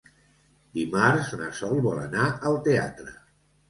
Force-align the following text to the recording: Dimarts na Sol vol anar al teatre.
Dimarts 0.77 1.31
na 1.43 1.53
Sol 1.61 1.85
vol 1.87 2.03
anar 2.09 2.29
al 2.53 2.63
teatre. 2.71 3.19